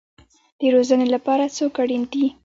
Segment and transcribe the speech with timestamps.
[0.59, 2.25] د روزنې لپاره څوک اړین دی؟